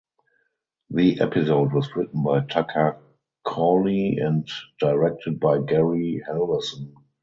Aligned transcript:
The 0.89 1.19
episode 1.21 1.73
was 1.73 1.95
written 1.95 2.23
by 2.23 2.41
Tucker 2.45 2.97
Cawley 3.45 4.17
and 4.17 4.49
directed 4.79 5.39
by 5.39 5.59
Gary 5.59 6.23
Halvorson. 6.27 6.95